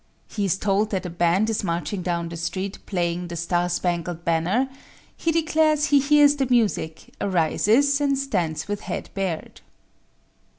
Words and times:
He 0.27 0.45
is 0.45 0.57
told 0.57 0.89
that 0.89 1.05
a 1.05 1.11
band 1.11 1.47
is 1.51 1.63
marching 1.63 2.01
down 2.01 2.29
the 2.29 2.35
street, 2.35 2.79
playing 2.87 3.27
"The 3.27 3.35
Star 3.35 3.69
Spangled 3.69 4.25
Banner;" 4.25 4.67
he 5.15 5.31
declares 5.31 5.85
he 5.85 5.99
hears 5.99 6.37
the 6.37 6.47
music, 6.47 7.13
arises 7.21 8.01
and 8.01 8.17
stands 8.17 8.67
with 8.67 8.81
head 8.81 9.11
bared. 9.13 9.61